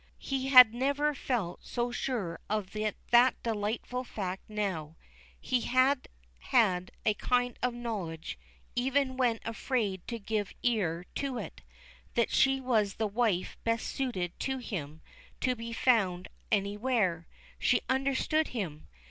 He 0.17 0.47
had 0.47 0.73
never 0.73 1.13
felt 1.13 1.59
so 1.63 1.91
sure 1.91 2.39
of 2.49 2.71
that 2.71 3.43
delightful 3.43 4.03
fact 4.03 4.41
as 4.49 4.55
now. 4.57 4.95
He 5.39 5.61
had 5.61 6.07
had 6.39 6.89
a 7.05 7.13
kind 7.13 7.55
of 7.61 7.75
knowledge, 7.75 8.39
even 8.75 9.15
when 9.15 9.39
afraid 9.45 10.07
to 10.07 10.17
give 10.17 10.55
ear 10.63 11.05
to 11.13 11.37
it, 11.37 11.61
that 12.15 12.31
she 12.31 12.59
was 12.59 12.95
the 12.95 13.05
wife 13.05 13.57
best 13.63 13.89
suited 13.89 14.39
to 14.39 14.57
him 14.57 15.01
to 15.39 15.55
be 15.55 15.71
found 15.71 16.29
anywhere. 16.51 17.27
She 17.59 17.81
understood 17.87 18.47
him! 18.47 18.87